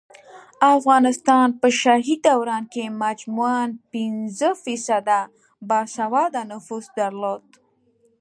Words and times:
افغانستان 0.75 1.47
په 1.61 1.67
شاهي 1.81 2.15
دوران 2.27 2.63
کې 2.73 2.95
مجموعاً 3.03 3.61
پنځه 3.93 4.49
فیصده 4.63 5.21
باسواده 5.67 6.41
نفوس 6.51 6.85
درلود 6.99 7.43